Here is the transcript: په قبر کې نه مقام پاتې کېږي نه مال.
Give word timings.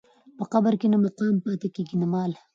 په 0.37 0.43
قبر 0.53 0.73
کې 0.79 0.87
نه 0.93 0.97
مقام 1.03 1.35
پاتې 1.43 1.67
کېږي 1.75 1.95
نه 2.01 2.07
مال. 2.13 2.31